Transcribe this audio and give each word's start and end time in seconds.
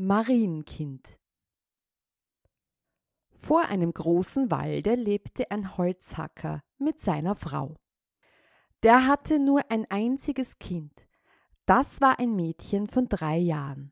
Marienkind 0.00 1.18
Vor 3.34 3.62
einem 3.62 3.92
großen 3.92 4.48
Walde 4.48 4.94
lebte 4.94 5.50
ein 5.50 5.76
Holzhacker 5.76 6.62
mit 6.78 7.00
seiner 7.00 7.34
Frau. 7.34 7.74
Der 8.84 9.08
hatte 9.08 9.40
nur 9.40 9.68
ein 9.72 9.90
einziges 9.90 10.60
Kind. 10.60 10.92
Das 11.66 12.00
war 12.00 12.20
ein 12.20 12.36
Mädchen 12.36 12.86
von 12.86 13.08
drei 13.08 13.38
Jahren. 13.38 13.90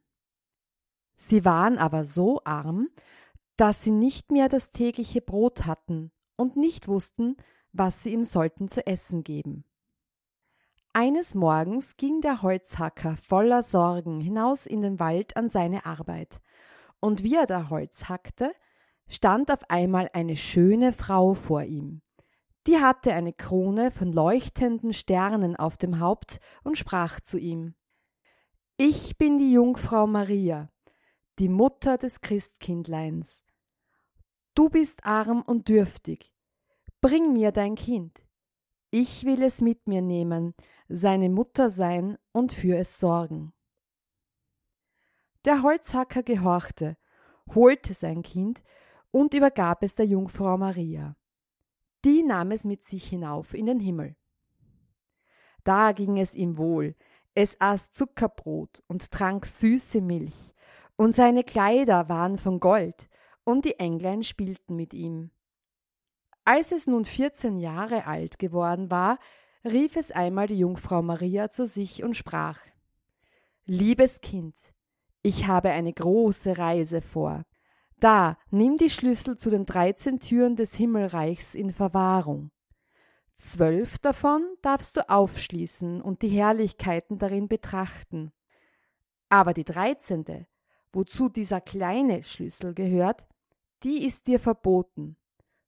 Sie 1.17 1.45
waren 1.45 1.77
aber 1.77 2.05
so 2.05 2.41
arm, 2.45 2.89
dass 3.57 3.83
sie 3.83 3.91
nicht 3.91 4.31
mehr 4.31 4.49
das 4.49 4.71
tägliche 4.71 5.21
Brot 5.21 5.67
hatten 5.67 6.13
und 6.37 6.55
nicht 6.55 6.87
wussten, 6.87 7.37
was 7.73 8.05
sie 8.05 8.13
ihm 8.13 8.23
sollten 8.23 8.69
zu 8.69 8.87
essen 8.87 9.25
geben. 9.25 9.65
Eines 10.99 11.35
Morgens 11.35 11.99
ging 11.99 12.23
der 12.23 12.41
Holzhacker 12.41 13.19
voller 13.19 13.63
Sorgen 13.63 14.19
hinaus 14.19 14.65
in 14.65 14.81
den 14.81 14.99
Wald 14.99 15.37
an 15.37 15.51
seine 15.51 15.85
Arbeit, 15.85 16.41
und 17.01 17.23
wie 17.23 17.35
er 17.35 17.45
da 17.45 17.69
Holz 17.69 18.09
hackte, 18.09 18.55
stand 19.07 19.51
auf 19.51 19.69
einmal 19.69 20.09
eine 20.15 20.37
schöne 20.37 20.95
Frau 20.95 21.35
vor 21.35 21.65
ihm. 21.65 22.01
Die 22.67 22.79
hatte 22.79 23.13
eine 23.13 23.35
Krone 23.35 23.91
von 23.91 24.11
leuchtenden 24.11 24.95
Sternen 24.95 25.55
auf 25.55 25.77
dem 25.77 26.01
Haupt 26.01 26.41
und 26.65 26.79
sprach 26.79 27.21
zu 27.21 27.37
ihm 27.37 27.75
Ich 28.79 29.19
bin 29.19 29.37
die 29.37 29.53
Jungfrau 29.53 30.07
Maria, 30.07 30.71
die 31.39 31.51
Mutter 31.51 31.99
des 31.99 32.23
Christkindleins. 32.23 33.45
Du 34.55 34.71
bist 34.71 35.05
arm 35.05 35.43
und 35.43 35.69
dürftig. 35.69 36.33
Bring 37.03 37.35
mir 37.35 37.53
dein 37.53 37.75
Kind. 37.75 38.25
Ich 38.91 39.25
will 39.25 39.43
es 39.43 39.61
mit 39.61 39.89
mir 39.89 40.01
nehmen, 40.01 40.55
seine 40.89 41.29
Mutter 41.29 41.71
sein 41.71 42.19
und 42.33 42.53
für 42.53 42.77
es 42.79 42.99
sorgen. 42.99 43.53
Der 45.45 45.63
Holzhacker 45.63 46.23
gehorchte, 46.23 46.97
holte 47.55 47.95
sein 47.95 48.23
Kind 48.23 48.63
und 49.11 49.35
übergab 49.35 49.83
es 49.83 49.95
der 49.95 50.07
Jungfrau 50.07 50.57
Maria. 50.57 51.17
Die 52.05 52.23
nahm 52.23 52.51
es 52.51 52.65
mit 52.65 52.85
sich 52.85 53.07
hinauf 53.09 53.55
in 53.55 53.67
den 53.67 53.81
Himmel. 53.81 54.17
Da 55.65 55.93
ging 55.93 56.19
es 56.19 56.35
ihm 56.35 56.57
wohl, 56.59 56.95
es 57.35 57.61
aß 57.61 57.91
Zuckerbrot 57.91 58.83
und 58.87 59.11
trank 59.11 59.47
süße 59.47 60.01
Milch, 60.01 60.55
und 60.97 61.13
seine 61.13 61.45
Kleider 61.45 62.09
waren 62.09 62.39
von 62.39 62.61
Gold, 62.61 63.09
und 63.45 63.65
die 63.65 63.79
Englein 63.79 64.25
spielten 64.25 64.77
mit 64.77 64.95
ihm. 64.95 65.31
Als 66.45 66.73
es 66.73 66.87
nun 66.87 67.05
vierzehn 67.05 67.57
Jahre 67.57 68.07
alt 68.07 68.39
geworden 68.39 68.91
war, 68.91 69.19
rief 69.67 69.97
es 69.97 70.11
einmal 70.11 70.47
die 70.47 70.59
Jungfrau 70.59 71.03
Maria 71.03 71.51
zu 71.51 71.67
sich 71.67 72.03
und 72.05 72.17
sprach 72.17 72.59
Liebes 73.65 74.21
Kind, 74.21 74.55
ich 75.23 75.49
habe 75.49 75.71
eine 75.71 75.93
große 75.93 76.57
Reise 76.57 77.03
vor. 77.03 77.45
Da, 77.99 78.39
nimm 78.51 78.77
die 78.77 78.91
Schlüssel 78.91 79.37
zu 79.37 79.51
den 79.51 79.67
dreizehn 79.67 80.21
Türen 80.21 80.55
des 80.55 80.75
Himmelreichs 80.77 81.57
in 81.57 81.73
Verwahrung. 81.73 82.53
Zwölf 83.37 83.99
davon 83.99 84.47
darfst 84.63 84.97
du 84.97 85.09
aufschließen 85.09 86.01
und 86.01 86.23
die 86.23 86.29
Herrlichkeiten 86.29 87.19
darin 87.19 87.49
betrachten. 87.49 88.33
Aber 89.29 89.53
die 89.53 89.65
dreizehnte, 89.65 90.47
wozu 90.93 91.29
dieser 91.29 91.61
kleine 91.61 92.23
Schlüssel 92.23 92.73
gehört, 92.73 93.27
die 93.83 94.07
ist 94.07 94.29
dir 94.29 94.39
verboten. 94.39 95.17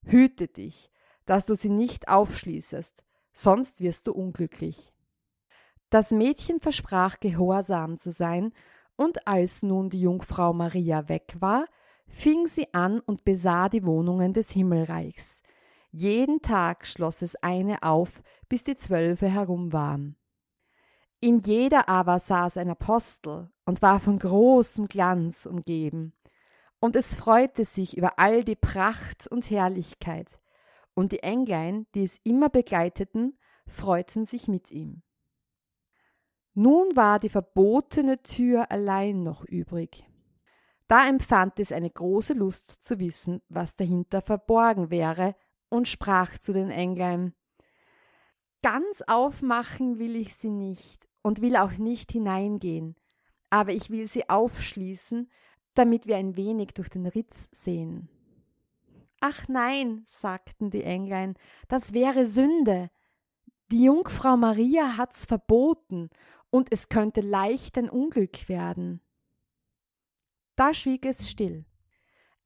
Hüte 0.04 0.46
dich, 0.46 0.90
dass 1.26 1.46
du 1.46 1.56
sie 1.56 1.68
nicht 1.68 2.08
aufschließest, 2.08 3.02
sonst 3.38 3.80
wirst 3.80 4.06
du 4.08 4.12
unglücklich. 4.12 4.92
Das 5.90 6.10
Mädchen 6.10 6.60
versprach 6.60 7.20
gehorsam 7.20 7.96
zu 7.96 8.10
sein, 8.10 8.52
und 8.96 9.28
als 9.28 9.62
nun 9.62 9.90
die 9.90 10.00
Jungfrau 10.00 10.52
Maria 10.52 11.08
weg 11.08 11.36
war, 11.38 11.66
fing 12.08 12.48
sie 12.48 12.74
an 12.74 12.98
und 12.98 13.24
besah 13.24 13.68
die 13.68 13.84
Wohnungen 13.84 14.32
des 14.32 14.50
Himmelreichs. 14.50 15.40
Jeden 15.92 16.42
Tag 16.42 16.84
schloss 16.84 17.22
es 17.22 17.36
eine 17.36 17.84
auf, 17.84 18.22
bis 18.48 18.64
die 18.64 18.74
Zwölfe 18.74 19.28
herum 19.28 19.72
waren. 19.72 20.16
In 21.20 21.38
jeder 21.38 21.88
aber 21.88 22.18
saß 22.18 22.56
ein 22.56 22.70
Apostel 22.70 23.50
und 23.64 23.80
war 23.80 24.00
von 24.00 24.18
großem 24.18 24.88
Glanz 24.88 25.46
umgeben. 25.46 26.12
Und 26.80 26.96
es 26.96 27.14
freute 27.14 27.64
sich 27.64 27.96
über 27.96 28.18
all 28.18 28.42
die 28.42 28.56
Pracht 28.56 29.28
und 29.28 29.48
Herrlichkeit 29.48 30.38
und 30.98 31.12
die 31.12 31.22
Englein, 31.22 31.86
die 31.94 32.02
es 32.02 32.18
immer 32.24 32.48
begleiteten, 32.48 33.38
freuten 33.68 34.24
sich 34.24 34.48
mit 34.48 34.72
ihm. 34.72 35.04
Nun 36.54 36.96
war 36.96 37.20
die 37.20 37.28
verbotene 37.28 38.20
Tür 38.24 38.72
allein 38.72 39.22
noch 39.22 39.44
übrig. 39.44 40.04
Da 40.88 41.08
empfand 41.08 41.60
es 41.60 41.70
eine 41.70 41.88
große 41.88 42.32
Lust 42.32 42.82
zu 42.82 42.98
wissen, 42.98 43.42
was 43.48 43.76
dahinter 43.76 44.22
verborgen 44.22 44.90
wäre, 44.90 45.36
und 45.68 45.86
sprach 45.86 46.36
zu 46.38 46.52
den 46.52 46.72
Englein 46.72 47.32
Ganz 48.62 49.04
aufmachen 49.06 50.00
will 50.00 50.16
ich 50.16 50.34
sie 50.34 50.50
nicht 50.50 51.06
und 51.22 51.40
will 51.40 51.54
auch 51.54 51.78
nicht 51.78 52.10
hineingehen, 52.10 52.96
aber 53.50 53.70
ich 53.70 53.90
will 53.90 54.08
sie 54.08 54.28
aufschließen, 54.28 55.30
damit 55.74 56.08
wir 56.08 56.16
ein 56.16 56.34
wenig 56.34 56.74
durch 56.74 56.88
den 56.88 57.06
Ritz 57.06 57.48
sehen. 57.52 58.08
Ach 59.20 59.48
nein, 59.48 60.02
sagten 60.04 60.70
die 60.70 60.84
Englein, 60.84 61.34
das 61.68 61.92
wäre 61.92 62.26
Sünde. 62.26 62.90
Die 63.70 63.84
Jungfrau 63.84 64.36
Maria 64.36 64.96
hat's 64.96 65.26
verboten, 65.26 66.10
und 66.50 66.72
es 66.72 66.88
könnte 66.88 67.20
leicht 67.20 67.76
ein 67.76 67.90
Unglück 67.90 68.48
werden. 68.48 69.02
Da 70.56 70.72
schwieg 70.72 71.04
es 71.04 71.30
still. 71.30 71.66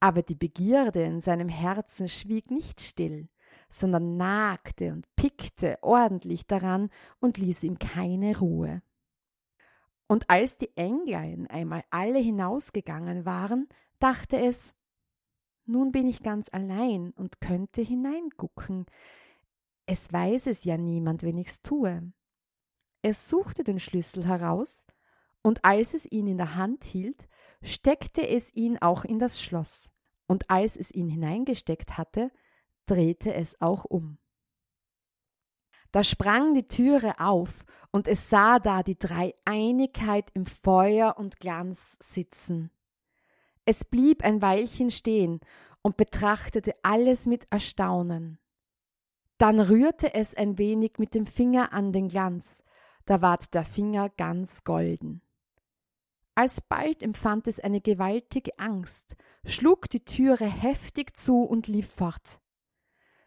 Aber 0.00 0.22
die 0.22 0.34
Begierde 0.34 1.02
in 1.04 1.20
seinem 1.20 1.48
Herzen 1.48 2.08
schwieg 2.08 2.50
nicht 2.50 2.80
still, 2.80 3.28
sondern 3.70 4.16
nagte 4.16 4.92
und 4.92 5.06
pickte 5.14 5.78
ordentlich 5.82 6.46
daran 6.46 6.90
und 7.20 7.38
ließ 7.38 7.62
ihm 7.62 7.78
keine 7.78 8.36
Ruhe. 8.38 8.82
Und 10.08 10.28
als 10.28 10.58
die 10.58 10.76
Englein 10.76 11.46
einmal 11.46 11.84
alle 11.90 12.18
hinausgegangen 12.18 13.24
waren, 13.24 13.68
dachte 13.98 14.38
es, 14.38 14.74
nun 15.64 15.92
bin 15.92 16.06
ich 16.06 16.22
ganz 16.22 16.48
allein 16.52 17.12
und 17.12 17.40
könnte 17.40 17.82
hineingucken. 17.82 18.86
Es 19.86 20.12
weiß 20.12 20.46
es 20.46 20.64
ja 20.64 20.76
niemand, 20.76 21.22
wenn 21.22 21.38
ich's 21.38 21.62
tue. 21.62 22.12
Es 23.02 23.28
suchte 23.28 23.64
den 23.64 23.80
Schlüssel 23.80 24.26
heraus, 24.26 24.86
und 25.42 25.64
als 25.64 25.92
es 25.92 26.06
ihn 26.10 26.28
in 26.28 26.38
der 26.38 26.54
Hand 26.54 26.84
hielt, 26.84 27.28
steckte 27.62 28.28
es 28.28 28.54
ihn 28.54 28.78
auch 28.78 29.04
in 29.04 29.18
das 29.18 29.42
Schloss, 29.42 29.90
und 30.26 30.48
als 30.50 30.76
es 30.76 30.92
ihn 30.92 31.08
hineingesteckt 31.08 31.98
hatte, 31.98 32.30
drehte 32.86 33.34
es 33.34 33.60
auch 33.60 33.84
um. 33.84 34.18
Da 35.90 36.04
sprang 36.04 36.54
die 36.54 36.68
Türe 36.68 37.18
auf, 37.20 37.64
und 37.90 38.08
es 38.08 38.30
sah 38.30 38.58
da 38.58 38.82
die 38.82 38.98
Dreieinigkeit 38.98 40.30
im 40.32 40.46
Feuer 40.46 41.16
und 41.18 41.38
Glanz 41.38 41.98
sitzen. 42.00 42.70
Es 43.64 43.84
blieb 43.84 44.24
ein 44.24 44.42
Weilchen 44.42 44.90
stehen 44.90 45.40
und 45.82 45.96
betrachtete 45.96 46.74
alles 46.82 47.26
mit 47.26 47.46
Erstaunen. 47.50 48.38
Dann 49.38 49.60
rührte 49.60 50.14
es 50.14 50.34
ein 50.34 50.58
wenig 50.58 50.98
mit 50.98 51.14
dem 51.14 51.26
Finger 51.26 51.72
an 51.72 51.92
den 51.92 52.08
Glanz, 52.08 52.62
da 53.06 53.20
ward 53.22 53.54
der 53.54 53.64
Finger 53.64 54.08
ganz 54.10 54.64
golden. 54.64 55.22
Alsbald 56.34 57.02
empfand 57.02 57.46
es 57.46 57.60
eine 57.60 57.80
gewaltige 57.80 58.58
Angst, 58.58 59.16
schlug 59.44 59.90
die 59.90 60.04
Türe 60.04 60.46
heftig 60.46 61.16
zu 61.16 61.42
und 61.42 61.66
lief 61.66 61.88
fort. 61.88 62.40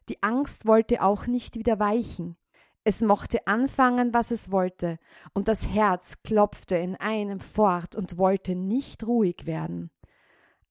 Die 0.09 0.21
Angst 0.23 0.65
wollte 0.65 1.01
auch 1.01 1.27
nicht 1.27 1.55
wieder 1.55 1.79
weichen. 1.79 2.35
Es 2.83 3.01
mochte 3.01 3.47
anfangen, 3.47 4.13
was 4.13 4.31
es 4.31 4.51
wollte, 4.51 4.99
und 5.33 5.47
das 5.47 5.67
Herz 5.67 6.21
klopfte 6.23 6.77
in 6.77 6.95
einem 6.95 7.39
fort 7.39 7.95
und 7.95 8.17
wollte 8.17 8.55
nicht 8.55 9.05
ruhig 9.05 9.45
werden. 9.45 9.91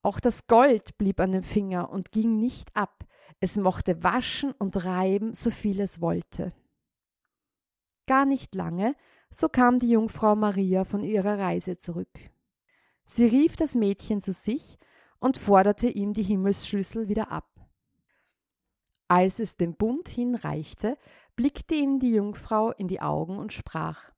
Auch 0.05 0.21
das 0.21 0.47
Gold 0.47 0.99
blieb 0.99 1.19
an 1.19 1.33
dem 1.33 1.43
Finger 1.43 1.89
und 1.89 2.13
ging 2.13 2.39
nicht 2.39 2.77
ab, 2.77 3.07
es 3.41 3.57
mochte 3.57 4.03
waschen 4.03 4.53
und 4.53 4.85
reiben, 4.85 5.33
so 5.33 5.51
viel 5.51 5.81
es 5.81 6.03
wollte. 6.03 6.53
Gar 8.07 8.27
nicht 8.27 8.55
lange, 8.55 8.95
So 9.31 9.49
kam 9.49 9.81
die 9.81 9.91
Jungfrau 9.91 10.37
Maria 10.37 10.85
von 10.85 11.03
ihrer 11.03 11.41
Reise 11.41 11.77
zurück. 11.77 12.21
Sie 13.05 13.27
rief 13.27 13.57
das 13.57 13.75
Mädchen 13.75 14.21
zu 14.21 14.33
sich 14.33 14.79
und 15.19 15.39
forderte 15.39 15.89
ihm 15.89 16.13
die 16.13 16.23
Himmelsschlüssel 16.23 17.09
wieder 17.09 17.33
ab. 17.33 17.49
Als 19.09 19.41
es 19.41 19.57
dem 19.57 19.75
Bund 19.75 20.09
hinreichte, 20.09 20.97
blickte 21.35 21.75
ihm 21.75 21.99
die 21.99 22.13
Jungfrau 22.13 22.71
in 22.71 22.87
die 22.87 23.01
Augen 23.01 23.39
und 23.39 23.53
sprach 23.53 24.13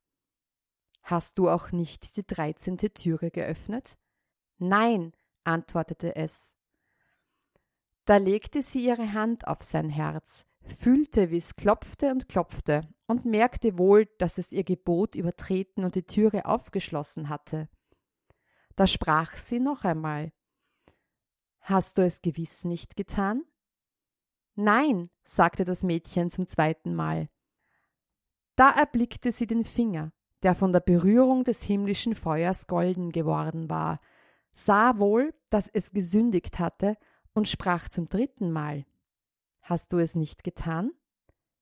Hast 1.03 1.39
du 1.39 1.49
auch 1.49 1.73
nicht 1.73 2.19
die 2.19 2.27
dreizehnte 2.27 2.93
Türe 2.93 3.31
geöffnet? 3.31 3.97
Nein, 4.59 5.16
antwortete 5.47 6.17
es. 6.17 6.53
Da 8.05 8.19
legte 8.19 8.63
sie 8.63 8.85
ihre 8.87 9.13
Hand 9.13 9.47
auf 9.49 9.63
sein 9.63 9.89
Herz, 9.89 10.47
fühlte, 10.79 11.31
wie 11.31 11.39
es 11.39 11.57
klopfte 11.57 12.11
und 12.11 12.29
klopfte, 12.29 12.89
und 13.07 13.25
merkte 13.25 13.79
wohl, 13.79 14.07
dass 14.19 14.39
es 14.39 14.53
ihr 14.53 14.65
Gebot 14.65 15.15
übertreten 15.15 15.85
und 15.85 15.95
die 15.95 16.07
Türe 16.07 16.47
aufgeschlossen 16.47 17.29
hatte. 17.29 17.69
Da 18.75 18.87
sprach 18.87 19.37
sie 19.37 19.61
noch 19.61 19.85
einmal 19.85 20.33
Hast 21.61 21.99
du 21.99 22.03
es 22.03 22.23
gewiss 22.23 22.65
nicht 22.65 22.95
getan? 22.95 23.43
Nein, 24.55 25.11
sagte 25.25 25.65
das 25.65 25.83
Mädchen 25.83 26.31
zum 26.31 26.47
zweiten 26.47 26.95
Mal. 26.95 27.29
Da 28.55 28.71
erblickte 28.71 29.33
sie 29.33 29.49
den 29.49 29.65
Finger, 29.65 30.13
der 30.43 30.55
von 30.55 30.73
der 30.73 30.81
Berührung 30.81 31.43
des 31.43 31.63
himmlischen 31.63 32.15
Feuers 32.15 32.69
golden 32.69 33.11
geworden 33.11 33.69
war, 33.69 34.01
sah 34.57 34.99
wohl, 34.99 35.35
dass 35.51 35.69
es 35.69 35.93
gesündigt 35.93 36.59
hatte, 36.59 36.97
und 37.35 37.47
sprach 37.47 37.89
zum 37.89 38.09
dritten 38.09 38.51
Mal 38.51 38.87
Hast 39.61 39.93
du 39.93 39.99
es 39.99 40.15
nicht 40.15 40.43
getan? 40.43 40.93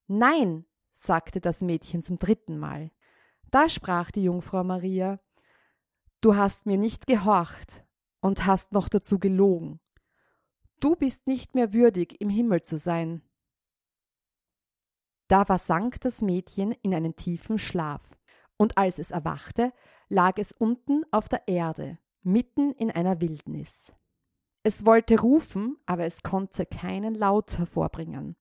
Nein, 0.07 0.67
sagte 0.93 1.41
das 1.41 1.63
Mädchen 1.63 2.03
zum 2.03 2.19
dritten 2.19 2.59
Mal. 2.59 2.93
Da 3.51 3.69
sprach 3.69 4.11
die 4.11 4.23
Jungfrau 4.23 4.63
Maria 4.63 5.19
Du 6.21 6.37
hast 6.37 6.67
mir 6.67 6.79
nicht 6.79 7.07
gehorcht 7.07 7.85
und 8.21 8.47
hast 8.47 8.73
noch 8.73 8.89
dazu 8.89 9.19
gelogen. 9.19 9.81
Du 10.81 10.95
bist 10.97 11.27
nicht 11.27 11.55
mehr 11.55 11.73
würdig, 11.73 12.21
im 12.21 12.29
Himmel 12.29 12.63
zu 12.63 12.79
sein. 12.79 13.23
Da 15.29 15.45
versank 15.45 16.01
das 16.01 16.23
Mädchen 16.23 16.73
in 16.83 16.95
einen 16.95 17.17
tiefen 17.17 17.59
Schlaf, 17.59 18.17
und 18.57 18.79
als 18.79 18.99
es 18.99 19.11
erwachte, 19.11 19.73
lag 20.09 20.39
es 20.39 20.53
unten 20.53 21.03
auf 21.11 21.29
der 21.29 21.49
Erde, 21.49 21.99
mitten 22.25 22.73
in 22.73 22.91
einer 22.91 23.21
Wildnis. 23.21 23.93
Es 24.63 24.87
wollte 24.87 25.21
rufen, 25.21 25.77
aber 25.87 26.05
es 26.05 26.23
konnte 26.23 26.67
keinen 26.67 27.15
Laut 27.15 27.59
hervorbringen. 27.59 28.37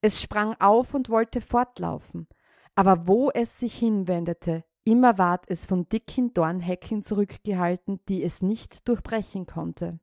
Es 0.00 0.20
sprang 0.20 0.54
auf 0.60 0.94
und 0.94 1.08
wollte 1.10 1.40
fortlaufen, 1.40 2.28
aber 2.74 3.06
wo 3.06 3.30
es 3.30 3.58
sich 3.58 3.78
hinwendete, 3.78 4.64
immer 4.84 5.18
ward 5.18 5.44
es 5.48 5.66
von 5.66 5.88
dicken 5.88 6.34
Dornhecken 6.34 7.02
zurückgehalten, 7.02 8.00
die 8.08 8.22
es 8.22 8.42
nicht 8.42 8.88
durchbrechen 8.88 9.46
konnte. 9.46 9.98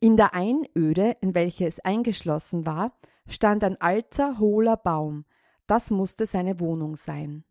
In 0.00 0.16
der 0.16 0.34
Einöde, 0.34 1.16
in 1.20 1.34
welche 1.34 1.66
es 1.66 1.80
eingeschlossen 1.80 2.66
war, 2.66 2.98
stand 3.26 3.64
ein 3.64 3.80
alter, 3.80 4.38
hohler 4.38 4.76
Baum, 4.76 5.24
das 5.66 5.90
musste 5.90 6.26
seine 6.26 6.60
Wohnung 6.60 6.96
sein. 6.96 7.44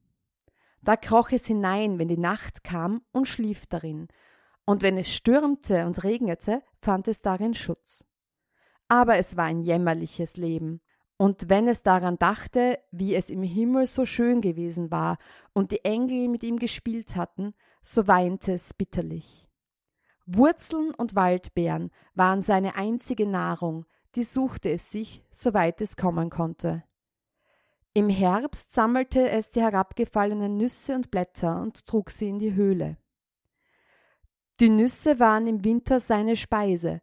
Da 0.83 0.97
kroch 0.97 1.31
es 1.31 1.47
hinein, 1.47 1.97
wenn 1.97 2.09
die 2.09 2.17
Nacht 2.17 2.63
kam, 2.63 3.01
und 3.11 3.27
schlief 3.27 3.65
darin, 3.67 4.07
und 4.65 4.81
wenn 4.81 4.97
es 4.97 5.13
stürmte 5.13 5.85
und 5.85 6.03
regnete, 6.03 6.61
fand 6.81 7.07
es 7.07 7.21
darin 7.21 7.53
Schutz. 7.53 8.05
Aber 8.87 9.17
es 9.17 9.37
war 9.37 9.45
ein 9.45 9.61
jämmerliches 9.61 10.37
Leben, 10.37 10.81
und 11.17 11.49
wenn 11.49 11.67
es 11.67 11.83
daran 11.83 12.17
dachte, 12.17 12.79
wie 12.91 13.15
es 13.15 13.29
im 13.29 13.43
Himmel 13.43 13.85
so 13.85 14.05
schön 14.05 14.41
gewesen 14.41 14.91
war 14.91 15.17
und 15.53 15.71
die 15.71 15.85
Engel 15.85 16.27
mit 16.27 16.43
ihm 16.43 16.59
gespielt 16.59 17.15
hatten, 17.15 17.53
so 17.81 18.07
weinte 18.07 18.53
es 18.53 18.73
bitterlich. 18.73 19.47
Wurzeln 20.25 20.93
und 20.93 21.15
Waldbeeren 21.15 21.91
waren 22.13 22.41
seine 22.41 22.75
einzige 22.75 23.25
Nahrung, 23.27 23.85
die 24.15 24.23
suchte 24.23 24.69
es 24.71 24.91
sich, 24.91 25.23
soweit 25.33 25.81
es 25.81 25.97
kommen 25.97 26.29
konnte. 26.29 26.83
Im 27.95 28.09
Herbst 28.09 28.73
sammelte 28.73 29.29
es 29.29 29.51
die 29.51 29.61
herabgefallenen 29.61 30.57
Nüsse 30.57 30.95
und 30.95 31.11
Blätter 31.11 31.61
und 31.61 31.85
trug 31.85 32.09
sie 32.09 32.27
in 32.27 32.39
die 32.39 32.55
Höhle. 32.55 32.97
Die 34.59 34.69
Nüsse 34.69 35.19
waren 35.19 35.45
im 35.45 35.63
Winter 35.63 35.99
seine 35.99 36.35
Speise, 36.35 37.01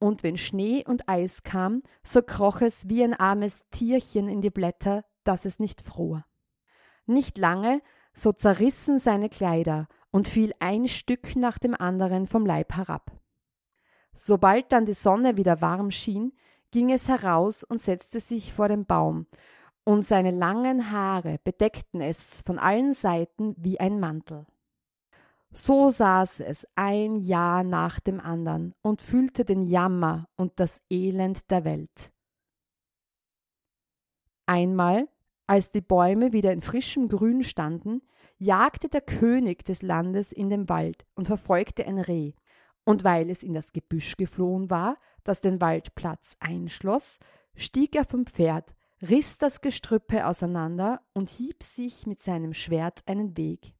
und 0.00 0.24
wenn 0.24 0.36
Schnee 0.36 0.84
und 0.84 1.08
Eis 1.08 1.44
kam, 1.44 1.84
so 2.02 2.22
kroch 2.22 2.60
es 2.60 2.88
wie 2.88 3.04
ein 3.04 3.14
armes 3.14 3.64
Tierchen 3.70 4.28
in 4.28 4.40
die 4.40 4.50
Blätter, 4.50 5.04
dass 5.22 5.44
es 5.44 5.60
nicht 5.60 5.80
fror. 5.80 6.24
Nicht 7.06 7.38
lange, 7.38 7.80
so 8.12 8.32
zerrissen 8.32 8.98
seine 8.98 9.28
Kleider 9.28 9.86
und 10.10 10.26
fiel 10.26 10.52
ein 10.58 10.88
Stück 10.88 11.36
nach 11.36 11.58
dem 11.58 11.76
anderen 11.76 12.26
vom 12.26 12.44
Leib 12.44 12.74
herab. 12.74 13.12
Sobald 14.14 14.72
dann 14.72 14.86
die 14.86 14.92
Sonne 14.92 15.36
wieder 15.36 15.60
warm 15.60 15.92
schien, 15.92 16.32
ging 16.72 16.90
es 16.90 17.08
heraus 17.08 17.62
und 17.62 17.80
setzte 17.80 18.18
sich 18.18 18.52
vor 18.52 18.66
den 18.66 18.86
Baum, 18.86 19.26
und 19.84 20.02
seine 20.02 20.30
langen 20.30 20.90
Haare 20.90 21.38
bedeckten 21.42 22.00
es 22.00 22.42
von 22.46 22.58
allen 22.58 22.94
Seiten 22.94 23.54
wie 23.58 23.80
ein 23.80 23.98
Mantel. 24.00 24.46
So 25.52 25.90
saß 25.90 26.40
es 26.40 26.66
ein 26.76 27.16
Jahr 27.16 27.62
nach 27.62 28.00
dem 28.00 28.20
andern 28.20 28.74
und 28.80 29.02
fühlte 29.02 29.44
den 29.44 29.62
Jammer 29.62 30.28
und 30.36 30.52
das 30.56 30.80
Elend 30.88 31.50
der 31.50 31.64
Welt. 31.64 32.10
Einmal, 34.46 35.08
als 35.46 35.70
die 35.70 35.82
Bäume 35.82 36.32
wieder 36.32 36.52
in 36.52 36.62
frischem 36.62 37.08
Grün 37.08 37.44
standen, 37.44 38.00
jagte 38.38 38.88
der 38.88 39.02
König 39.02 39.64
des 39.64 39.82
Landes 39.82 40.32
in 40.32 40.48
den 40.48 40.68
Wald 40.68 41.04
und 41.14 41.26
verfolgte 41.26 41.86
ein 41.86 41.98
Reh, 41.98 42.32
und 42.84 43.04
weil 43.04 43.30
es 43.30 43.42
in 43.42 43.54
das 43.54 43.72
Gebüsch 43.72 44.16
geflohen 44.16 44.70
war, 44.70 44.96
das 45.22 45.40
den 45.40 45.60
Waldplatz 45.60 46.36
einschloss, 46.40 47.18
stieg 47.54 47.94
er 47.94 48.04
vom 48.04 48.26
Pferd, 48.26 48.74
riss 49.02 49.36
das 49.36 49.60
Gestrüppe 49.60 50.26
auseinander 50.26 51.02
und 51.12 51.28
hieb 51.28 51.62
sich 51.62 52.06
mit 52.06 52.20
seinem 52.20 52.54
Schwert 52.54 53.02
einen 53.06 53.36
Weg. 53.36 53.74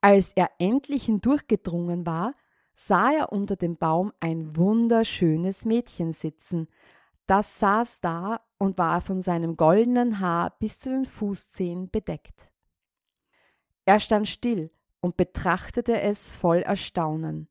Als 0.00 0.32
er 0.32 0.50
endlich 0.58 1.04
hindurchgedrungen 1.04 2.04
war, 2.04 2.34
sah 2.74 3.12
er 3.12 3.32
unter 3.32 3.56
dem 3.56 3.76
Baum 3.76 4.12
ein 4.20 4.56
wunderschönes 4.56 5.64
Mädchen 5.64 6.12
sitzen. 6.12 6.68
Das 7.26 7.58
saß 7.60 8.00
da 8.00 8.40
und 8.58 8.76
war 8.76 9.00
von 9.00 9.22
seinem 9.22 9.56
goldenen 9.56 10.20
Haar 10.20 10.56
bis 10.58 10.80
zu 10.80 10.90
den 10.90 11.04
Fußzehen 11.04 11.90
bedeckt. 11.90 12.50
Er 13.86 14.00
stand 14.00 14.28
still 14.28 14.70
und 15.00 15.16
betrachtete 15.16 16.00
es 16.00 16.34
voll 16.34 16.58
Erstaunen. 16.58 17.48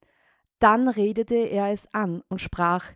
Dann 0.60 0.88
redete 0.88 1.36
er 1.36 1.72
es 1.72 1.92
an 1.94 2.24
und 2.30 2.42
sprach 2.42 2.92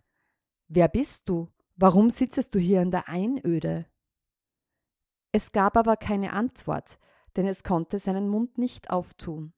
Wer 0.67 0.89
bist 0.89 1.29
du? 1.29 1.49
Warum 1.79 2.09
sitzest 2.09 2.55
du 2.55 2.59
hier 2.59 2.81
in 2.81 2.89
der 2.89 3.07
Einöde? 3.07 3.85
Es 5.31 5.51
gab 5.51 5.77
aber 5.77 5.95
keine 5.95 6.33
Antwort, 6.33 6.97
denn 7.35 7.45
es 7.45 7.63
konnte 7.63 7.99
seinen 7.99 8.29
Mund 8.29 8.57
nicht 8.57 8.89
auftun. 8.89 9.53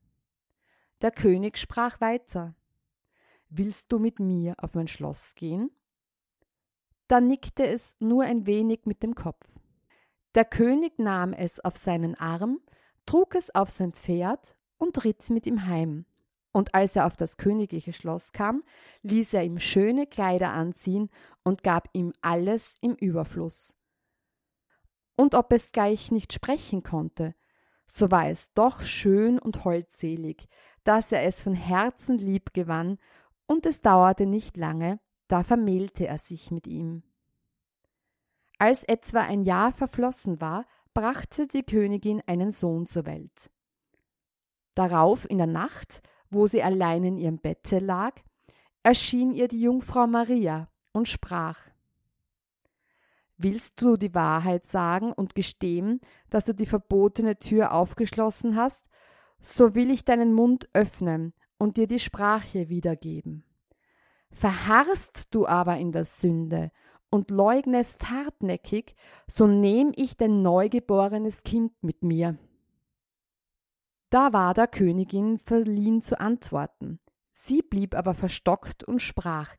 Der 1.01 1.11
König 1.11 1.57
sprach 1.57 2.01
weiter 2.01 2.55
Willst 3.47 3.93
du 3.93 3.99
mit 3.99 4.19
mir 4.19 4.55
auf 4.57 4.75
mein 4.75 4.89
Schloss 4.89 5.33
gehen? 5.35 5.71
Da 7.07 7.21
nickte 7.21 7.65
es 7.65 7.95
nur 8.01 8.23
ein 8.23 8.45
wenig 8.45 8.81
mit 8.83 9.01
dem 9.01 9.15
Kopf. 9.15 9.47
Der 10.35 10.43
König 10.43 10.99
nahm 10.99 11.31
es 11.31 11.61
auf 11.61 11.77
seinen 11.77 12.15
Arm, 12.15 12.59
trug 13.05 13.33
es 13.33 13.55
auf 13.55 13.69
sein 13.69 13.93
Pferd 13.93 14.57
und 14.77 15.05
ritt 15.05 15.29
mit 15.29 15.47
ihm 15.47 15.67
heim, 15.67 16.05
und 16.51 16.73
als 16.73 16.95
er 16.95 17.05
auf 17.05 17.15
das 17.15 17.37
königliche 17.37 17.93
Schloss 17.93 18.31
kam, 18.31 18.63
ließ 19.03 19.33
er 19.33 19.43
ihm 19.43 19.59
schöne 19.59 20.07
Kleider 20.07 20.51
anziehen 20.51 21.09
und 21.43 21.63
gab 21.63 21.89
ihm 21.93 22.13
alles 22.21 22.75
im 22.81 22.95
Überfluss. 22.95 23.75
Und 25.15 25.35
ob 25.35 25.51
es 25.51 25.71
gleich 25.71 26.11
nicht 26.11 26.33
sprechen 26.33 26.81
konnte, 26.81 27.35
so 27.87 28.11
war 28.11 28.29
es 28.29 28.53
doch 28.53 28.81
schön 28.81 29.39
und 29.39 29.65
holdselig, 29.65 30.47
dass 30.83 31.11
er 31.11 31.23
es 31.23 31.43
von 31.43 31.53
Herzen 31.53 32.17
lieb 32.17 32.53
gewann, 32.53 32.97
und 33.45 33.65
es 33.65 33.81
dauerte 33.81 34.27
nicht 34.27 34.57
lange, 34.57 34.99
da 35.27 35.43
vermählte 35.43 36.05
er 36.05 36.19
sich 36.19 36.51
mit 36.51 36.67
ihm. 36.67 37.01
Als 38.59 38.83
etwa 38.83 39.21
ein 39.21 39.41
Jahr 39.41 39.73
verflossen 39.73 40.39
war, 40.39 40.65
brachte 40.93 41.47
die 41.47 41.63
Königin 41.63 42.21
einen 42.27 42.51
Sohn 42.51 42.85
zur 42.85 43.05
Welt. 43.05 43.49
Darauf 44.75 45.29
in 45.29 45.37
der 45.37 45.47
Nacht 45.47 46.01
wo 46.29 46.47
sie 46.47 46.63
allein 46.63 47.03
in 47.03 47.17
ihrem 47.17 47.39
Bette 47.39 47.79
lag, 47.79 48.13
erschien 48.83 49.31
ihr 49.31 49.47
die 49.47 49.61
Jungfrau 49.61 50.07
Maria 50.07 50.69
und 50.91 51.07
sprach 51.07 51.59
Willst 53.41 53.81
du 53.81 53.95
die 53.95 54.13
Wahrheit 54.13 54.65
sagen 54.65 55.13
und 55.13 55.33
gestehen, 55.33 56.01
dass 56.29 56.43
du 56.43 56.53
die 56.53 56.65
verbotene 56.65 57.39
Tür 57.39 57.71
aufgeschlossen 57.71 58.57
hast, 58.57 58.85
so 59.39 59.75
will 59.75 59.91
ich 59.91 60.03
deinen 60.03 60.33
Mund 60.33 60.67
öffnen 60.73 61.33
und 61.57 61.77
dir 61.77 61.87
die 61.87 61.99
Sprache 61.99 62.67
wiedergeben. 62.67 63.45
Verharrst 64.29 65.33
du 65.33 65.47
aber 65.47 65.77
in 65.77 65.93
der 65.93 66.03
Sünde 66.03 66.71
und 67.09 67.31
leugnest 67.31 68.09
hartnäckig, 68.09 68.95
so 69.25 69.47
nehm 69.47 69.93
ich 69.95 70.17
dein 70.17 70.41
neugeborenes 70.41 71.43
Kind 71.43 71.71
mit 71.81 72.03
mir. 72.03 72.37
Da 74.09 74.33
war 74.33 74.53
der 74.53 74.67
Königin 74.67 75.37
verliehen 75.37 76.01
zu 76.01 76.19
antworten. 76.19 76.99
Sie 77.33 77.61
blieb 77.61 77.95
aber 77.95 78.13
verstockt 78.13 78.83
und 78.83 79.01
sprach 79.01 79.55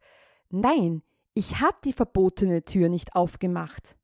Nein, 0.48 1.02
ich 1.34 1.60
hab 1.60 1.82
die 1.82 1.92
verbotene 1.92 2.64
Tür 2.64 2.88
nicht 2.88 3.14
aufgemacht. 3.14 3.96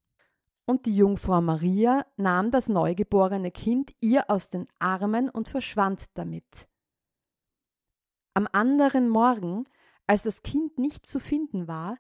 Und 0.65 0.87
die 0.87 0.97
Jungfrau 0.97 1.41
Maria 1.41 2.07
nahm 2.17 2.51
das 2.51 2.69
neugeborene 2.69 3.51
Kind 3.51 3.95
ihr 4.01 4.31
aus 4.31 4.51
den 4.51 4.67
Armen 4.79 5.29
und 5.29 5.49
verschwand 5.49 6.07
damit. 6.15 6.69
Am 8.35 8.49
anderen 8.53 9.09
Morgen, 9.09 9.65
als 10.07 10.23
das 10.23 10.43
Kind 10.43 10.79
nicht 10.79 11.07
zu 11.07 11.19
finden 11.19 11.69
war, 11.69 11.99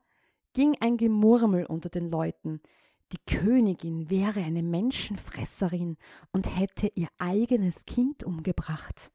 ging 0.52 0.76
ein 0.80 0.96
Gemurmel 0.96 1.66
unter 1.66 1.88
den 1.88 2.10
Leuten, 2.10 2.60
die 3.12 3.18
Königin 3.26 4.10
wäre 4.10 4.40
eine 4.40 4.62
Menschenfresserin 4.62 5.96
und 6.32 6.58
hätte 6.58 6.90
ihr 6.94 7.08
eigenes 7.18 7.84
Kind 7.84 8.24
umgebracht. 8.24 9.12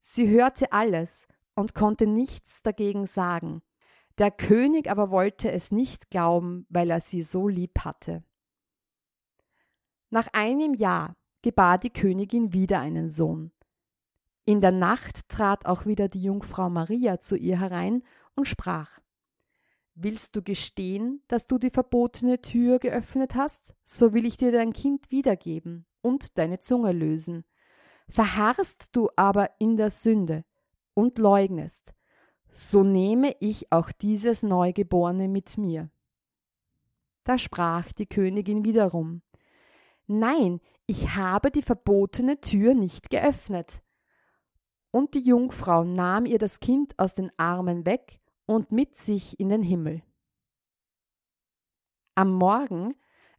Sie 0.00 0.28
hörte 0.28 0.72
alles 0.72 1.26
und 1.54 1.74
konnte 1.74 2.06
nichts 2.06 2.62
dagegen 2.62 3.06
sagen. 3.06 3.62
Der 4.18 4.32
König 4.32 4.90
aber 4.90 5.10
wollte 5.10 5.52
es 5.52 5.70
nicht 5.70 6.10
glauben, 6.10 6.66
weil 6.68 6.90
er 6.90 7.00
sie 7.00 7.22
so 7.22 7.46
lieb 7.46 7.80
hatte. 7.80 8.24
Nach 10.10 10.26
einem 10.32 10.74
Jahr 10.74 11.16
gebar 11.42 11.78
die 11.78 11.90
Königin 11.90 12.52
wieder 12.52 12.80
einen 12.80 13.10
Sohn. 13.10 13.52
In 14.44 14.60
der 14.60 14.72
Nacht 14.72 15.28
trat 15.28 15.66
auch 15.66 15.86
wieder 15.86 16.08
die 16.08 16.22
Jungfrau 16.22 16.68
Maria 16.68 17.20
zu 17.20 17.36
ihr 17.36 17.60
herein 17.60 18.02
und 18.34 18.48
sprach 18.48 18.98
Willst 20.00 20.36
du 20.36 20.42
gestehen, 20.42 21.24
dass 21.26 21.48
du 21.48 21.58
die 21.58 21.70
verbotene 21.70 22.40
Tür 22.40 22.78
geöffnet 22.78 23.34
hast? 23.34 23.74
So 23.82 24.12
will 24.12 24.26
ich 24.26 24.36
dir 24.36 24.52
dein 24.52 24.72
Kind 24.72 25.10
wiedergeben 25.10 25.86
und 26.02 26.38
deine 26.38 26.60
Zunge 26.60 26.92
lösen. 26.92 27.44
Verharrst 28.08 28.90
du 28.92 29.10
aber 29.16 29.50
in 29.58 29.76
der 29.76 29.90
Sünde 29.90 30.44
und 30.94 31.18
leugnest, 31.18 31.94
so 32.52 32.84
nehme 32.84 33.34
ich 33.40 33.72
auch 33.72 33.90
dieses 33.90 34.44
Neugeborene 34.44 35.26
mit 35.26 35.58
mir. 35.58 35.90
Da 37.24 37.36
sprach 37.36 37.90
die 37.90 38.06
Königin 38.06 38.64
wiederum 38.64 39.22
Nein, 40.06 40.60
ich 40.86 41.16
habe 41.16 41.50
die 41.50 41.62
verbotene 41.62 42.40
Tür 42.40 42.74
nicht 42.74 43.10
geöffnet. 43.10 43.82
Und 44.92 45.14
die 45.14 45.22
Jungfrau 45.22 45.82
nahm 45.82 46.24
ihr 46.24 46.38
das 46.38 46.60
Kind 46.60 46.96
aus 47.00 47.16
den 47.16 47.32
Armen 47.36 47.84
weg 47.84 48.17
und 48.48 48.72
mit 48.72 48.96
sich 48.96 49.38
in 49.38 49.50
den 49.50 49.62
Himmel. 49.62 50.02
Am 52.14 52.32
Morgen, 52.32 52.94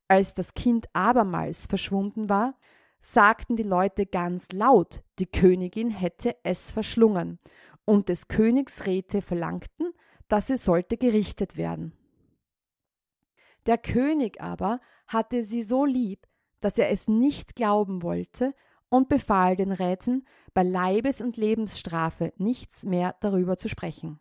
als 0.08 0.36
das 0.36 0.54
Kind 0.54 0.88
abermals 0.94 1.66
verschwunden 1.66 2.30
war, 2.30 2.56
sagten 3.02 3.56
die 3.56 3.64
Leute 3.64 4.06
ganz 4.06 4.52
laut, 4.52 5.04
die 5.18 5.26
Königin 5.26 5.90
hätte 5.90 6.36
es 6.44 6.70
verschlungen, 6.70 7.40
und 7.86 8.10
des 8.10 8.28
Königs 8.28 8.86
Räte 8.86 9.24
verlangten, 9.24 9.94
dass 10.28 10.52
es 10.52 10.64
sollte 10.64 10.96
gerichtet 10.96 11.58
werden. 11.58 11.94
Der 13.66 13.80
König 13.80 14.40
aber 14.40 14.80
hatte 15.08 15.44
sie 15.44 15.64
so 15.64 15.86
lieb, 15.86 16.28
dass 16.60 16.78
er 16.78 16.92
es 16.92 17.08
nicht 17.08 17.56
glauben 17.56 18.04
wollte 18.04 18.54
und 18.90 19.10
befahl 19.10 19.56
den 19.56 19.72
Räten, 19.72 20.28
bei 20.54 20.62
Leibes- 20.62 21.22
und 21.22 21.36
Lebensstrafe 21.36 22.32
nichts 22.38 22.86
mehr 22.86 23.16
darüber 23.22 23.58
zu 23.58 23.70
sprechen. 23.70 24.20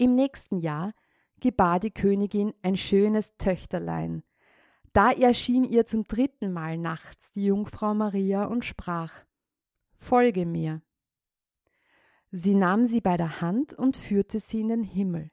Im 0.00 0.14
nächsten 0.14 0.60
Jahr 0.60 0.94
gebar 1.40 1.78
die 1.78 1.90
Königin 1.90 2.54
ein 2.62 2.78
schönes 2.78 3.36
Töchterlein. 3.36 4.22
Da 4.94 5.12
erschien 5.12 5.62
ihr 5.62 5.84
zum 5.84 6.04
dritten 6.04 6.54
Mal 6.54 6.78
nachts 6.78 7.32
die 7.32 7.44
Jungfrau 7.44 7.92
Maria 7.92 8.46
und 8.46 8.64
sprach 8.64 9.12
Folge 9.98 10.46
mir. 10.46 10.80
Sie 12.30 12.54
nahm 12.54 12.86
sie 12.86 13.02
bei 13.02 13.18
der 13.18 13.42
Hand 13.42 13.74
und 13.74 13.98
führte 13.98 14.40
sie 14.40 14.62
in 14.62 14.68
den 14.68 14.84
Himmel 14.84 15.30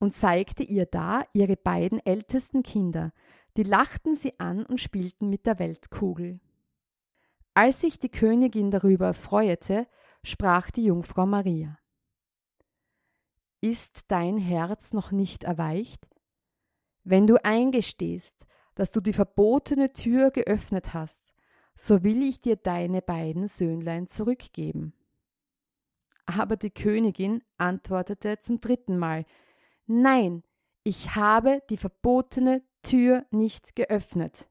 und 0.00 0.12
zeigte 0.12 0.64
ihr 0.64 0.86
da 0.86 1.22
ihre 1.32 1.56
beiden 1.56 2.04
ältesten 2.04 2.64
Kinder, 2.64 3.12
die 3.56 3.62
lachten 3.62 4.16
sie 4.16 4.40
an 4.40 4.66
und 4.66 4.80
spielten 4.80 5.30
mit 5.30 5.46
der 5.46 5.60
Weltkugel. 5.60 6.40
Als 7.54 7.82
sich 7.82 8.00
die 8.00 8.10
Königin 8.10 8.72
darüber 8.72 9.14
freuete, 9.14 9.86
sprach 10.24 10.72
die 10.72 10.86
Jungfrau 10.86 11.24
Maria 11.24 11.78
ist 13.62 14.10
dein 14.10 14.36
Herz 14.36 14.92
noch 14.92 15.12
nicht 15.12 15.44
erweicht? 15.44 16.08
Wenn 17.04 17.26
du 17.26 17.42
eingestehst, 17.42 18.46
dass 18.74 18.90
du 18.90 19.00
die 19.00 19.12
verbotene 19.12 19.92
Tür 19.92 20.30
geöffnet 20.30 20.92
hast, 20.92 21.32
so 21.74 22.02
will 22.02 22.22
ich 22.22 22.40
dir 22.40 22.56
deine 22.56 23.00
beiden 23.00 23.48
Söhnlein 23.48 24.06
zurückgeben. 24.06 24.92
Aber 26.26 26.56
die 26.56 26.70
Königin 26.70 27.42
antwortete 27.56 28.38
zum 28.38 28.60
dritten 28.60 28.98
Mal 28.98 29.24
Nein, 29.86 30.42
ich 30.84 31.14
habe 31.14 31.62
die 31.70 31.76
verbotene 31.76 32.62
Tür 32.82 33.24
nicht 33.30 33.74
geöffnet. 33.74 34.48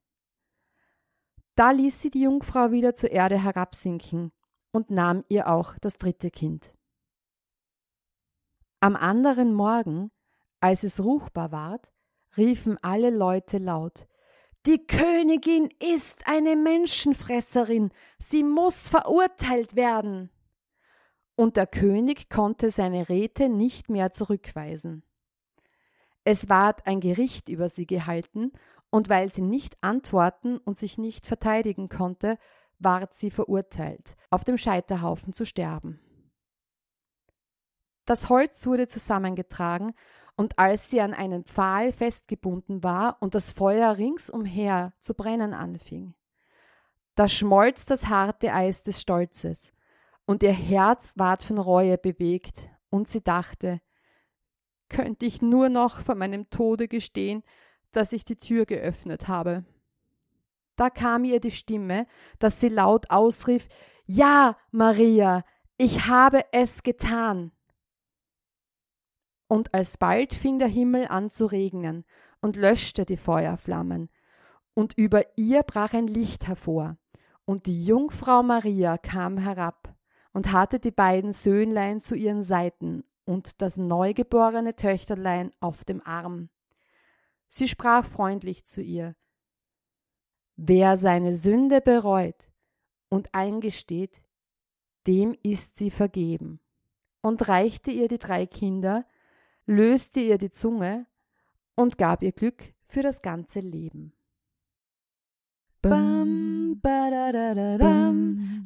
Da 1.55 1.71
ließ 1.71 2.01
sie 2.01 2.09
die 2.09 2.21
Jungfrau 2.21 2.71
wieder 2.71 2.95
zur 2.95 3.11
Erde 3.11 3.41
herabsinken 3.41 4.31
und 4.71 4.89
nahm 4.89 5.23
ihr 5.29 5.47
auch 5.47 5.77
das 5.79 5.97
dritte 5.97 6.31
Kind. 6.31 6.73
Am 8.83 8.95
anderen 8.95 9.53
Morgen, 9.53 10.09
als 10.59 10.83
es 10.83 11.03
ruchbar 11.03 11.51
ward, 11.51 11.91
riefen 12.35 12.79
alle 12.81 13.11
Leute 13.11 13.59
laut 13.59 14.07
Die 14.65 14.87
Königin 14.87 15.69
ist 15.79 16.25
eine 16.25 16.55
Menschenfresserin, 16.55 17.91
sie 18.17 18.43
muss 18.43 18.89
verurteilt 18.89 19.75
werden. 19.75 20.31
Und 21.35 21.57
der 21.57 21.67
König 21.67 22.27
konnte 22.31 22.71
seine 22.71 23.07
Räte 23.07 23.49
nicht 23.49 23.91
mehr 23.91 24.09
zurückweisen. 24.09 25.03
Es 26.23 26.49
ward 26.49 26.87
ein 26.87 27.01
Gericht 27.01 27.49
über 27.49 27.69
sie 27.69 27.85
gehalten, 27.85 28.51
und 28.89 29.09
weil 29.09 29.29
sie 29.29 29.43
nicht 29.43 29.77
antworten 29.83 30.57
und 30.57 30.75
sich 30.75 30.97
nicht 30.97 31.27
verteidigen 31.27 31.87
konnte, 31.87 32.39
ward 32.79 33.13
sie 33.13 33.29
verurteilt, 33.29 34.15
auf 34.31 34.43
dem 34.43 34.57
Scheiterhaufen 34.57 35.33
zu 35.33 35.45
sterben. 35.45 35.99
Das 38.11 38.27
Holz 38.27 38.67
wurde 38.67 38.87
zusammengetragen, 38.87 39.93
und 40.35 40.59
als 40.59 40.89
sie 40.89 40.99
an 40.99 41.13
einen 41.13 41.45
Pfahl 41.45 41.93
festgebunden 41.93 42.83
war 42.83 43.15
und 43.21 43.35
das 43.35 43.53
Feuer 43.53 43.97
ringsumher 43.97 44.91
zu 44.99 45.13
brennen 45.13 45.53
anfing, 45.53 46.13
da 47.15 47.29
schmolz 47.29 47.85
das 47.85 48.07
harte 48.07 48.53
Eis 48.53 48.83
des 48.83 48.99
Stolzes, 48.99 49.71
und 50.25 50.43
ihr 50.43 50.51
Herz 50.51 51.13
ward 51.15 51.41
von 51.41 51.57
Reue 51.57 51.97
bewegt, 51.97 52.67
und 52.89 53.07
sie 53.07 53.23
dachte, 53.23 53.79
könnte 54.89 55.25
ich 55.25 55.41
nur 55.41 55.69
noch 55.69 56.01
vor 56.01 56.15
meinem 56.15 56.49
Tode 56.49 56.89
gestehen, 56.89 57.43
dass 57.93 58.11
ich 58.11 58.25
die 58.25 58.35
Tür 58.35 58.65
geöffnet 58.65 59.29
habe. 59.29 59.63
Da 60.75 60.89
kam 60.89 61.23
ihr 61.23 61.39
die 61.39 61.51
Stimme, 61.51 62.07
dass 62.39 62.59
sie 62.59 62.67
laut 62.67 63.09
ausrief 63.09 63.69
Ja, 64.03 64.57
Maria, 64.71 65.45
ich 65.77 66.07
habe 66.07 66.43
es 66.51 66.83
getan 66.83 67.53
und 69.51 69.73
alsbald 69.73 70.33
fing 70.33 70.59
der 70.59 70.69
Himmel 70.69 71.07
an 71.09 71.29
zu 71.29 71.45
regnen 71.45 72.05
und 72.39 72.55
löschte 72.55 73.03
die 73.03 73.17
Feuerflammen, 73.17 74.09
und 74.73 74.97
über 74.97 75.25
ihr 75.35 75.63
brach 75.63 75.93
ein 75.93 76.07
Licht 76.07 76.47
hervor, 76.47 76.97
und 77.43 77.65
die 77.65 77.83
Jungfrau 77.83 78.43
Maria 78.43 78.97
kam 78.97 79.37
herab 79.37 79.93
und 80.31 80.53
hatte 80.53 80.79
die 80.79 80.91
beiden 80.91 81.33
Söhnlein 81.33 81.99
zu 81.99 82.15
ihren 82.15 82.43
Seiten 82.43 83.03
und 83.25 83.61
das 83.61 83.75
neugeborene 83.75 84.77
Töchterlein 84.77 85.51
auf 85.59 85.83
dem 85.83 86.01
Arm. 86.01 86.49
Sie 87.49 87.67
sprach 87.67 88.05
freundlich 88.05 88.63
zu 88.63 88.81
ihr. 88.81 89.17
Wer 90.55 90.95
seine 90.95 91.35
Sünde 91.35 91.81
bereut 91.81 92.49
und 93.09 93.35
eingesteht, 93.35 94.21
dem 95.07 95.35
ist 95.43 95.75
sie 95.75 95.91
vergeben, 95.91 96.61
und 97.21 97.49
reichte 97.49 97.91
ihr 97.91 98.07
die 98.07 98.17
drei 98.17 98.45
Kinder, 98.45 99.05
löste 99.71 100.19
ihr 100.19 100.37
die 100.37 100.51
Zunge 100.51 101.05
und 101.75 101.97
gab 101.97 102.21
ihr 102.21 102.31
Glück 102.31 102.73
für 102.87 103.01
das 103.01 103.21
ganze 103.21 103.59
Leben. 103.59 104.13
Bam, 105.81 106.79
ba 106.81 107.09
da 107.09 107.31
da 107.31 107.53
da 107.55 107.77
dam, 107.77 108.17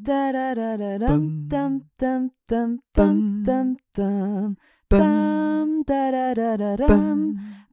da 0.03 0.31
da 0.33 0.53
da 0.53 0.77
da 0.77 0.97
dam, 0.97 1.47
dam 1.47 1.73
dam 1.97 2.31
dam 2.47 2.79
dam 2.93 3.43
dam 3.43 3.77
dam, 3.93 4.57
dam 4.89 5.83
da 5.85 6.11
da 6.11 6.33
da 6.33 6.57
da 6.57 6.75
dam, 6.75 7.19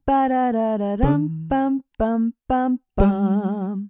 ba 0.05 0.19
da 0.29 0.51
da 0.51 0.77
da 0.77 0.95
dam, 0.95 1.21
bam 1.49 1.73
bam 1.97 2.33
bam 2.47 2.79
bam. 2.95 3.81